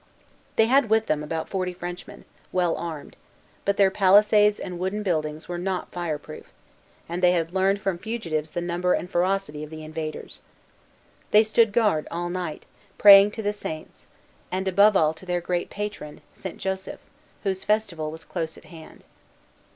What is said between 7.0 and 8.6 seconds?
and they had learned from fugitives